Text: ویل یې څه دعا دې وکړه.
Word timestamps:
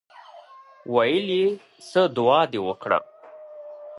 ویل 0.93 1.27
یې 1.39 1.45
څه 1.89 2.01
دعا 2.15 2.41
دې 2.51 2.59
وکړه. 2.67 2.99